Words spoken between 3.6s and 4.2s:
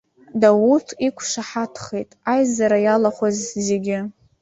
зегьы.